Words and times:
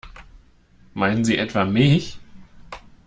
Meinen 0.95 1.23
Sie 1.25 1.37
etwa 1.37 1.63
mich? 1.63 2.17